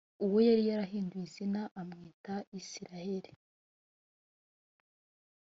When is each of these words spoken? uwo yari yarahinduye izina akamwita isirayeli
uwo 0.25 0.37
yari 0.47 0.63
yarahinduye 0.69 1.23
izina 1.27 1.59
akamwita 1.67 2.35
isirayeli 2.59 3.31